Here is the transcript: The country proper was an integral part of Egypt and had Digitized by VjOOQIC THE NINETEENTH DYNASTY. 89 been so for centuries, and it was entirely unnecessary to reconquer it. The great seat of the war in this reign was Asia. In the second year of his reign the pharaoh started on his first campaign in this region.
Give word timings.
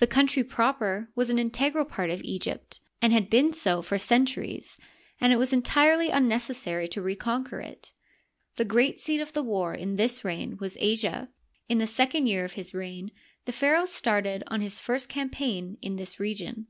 The 0.00 0.06
country 0.06 0.44
proper 0.44 1.08
was 1.16 1.30
an 1.30 1.38
integral 1.38 1.86
part 1.86 2.10
of 2.10 2.20
Egypt 2.20 2.78
and 3.00 3.10
had 3.10 3.30
Digitized 3.30 3.30
by 3.30 3.32
VjOOQIC 3.32 3.32
THE 3.32 3.36
NINETEENTH 3.36 3.36
DYNASTY. 3.40 3.40
89 3.40 3.46
been 3.46 3.52
so 3.54 3.82
for 3.82 3.98
centuries, 3.98 4.78
and 5.22 5.32
it 5.32 5.36
was 5.38 5.52
entirely 5.54 6.10
unnecessary 6.10 6.88
to 6.88 7.00
reconquer 7.00 7.60
it. 7.60 7.92
The 8.56 8.64
great 8.66 9.00
seat 9.00 9.20
of 9.20 9.32
the 9.32 9.42
war 9.42 9.72
in 9.72 9.96
this 9.96 10.24
reign 10.26 10.58
was 10.58 10.76
Asia. 10.78 11.30
In 11.70 11.78
the 11.78 11.86
second 11.86 12.26
year 12.26 12.44
of 12.44 12.52
his 12.52 12.74
reign 12.74 13.12
the 13.46 13.52
pharaoh 13.52 13.86
started 13.86 14.42
on 14.48 14.60
his 14.60 14.78
first 14.78 15.08
campaign 15.08 15.78
in 15.80 15.96
this 15.96 16.20
region. 16.20 16.66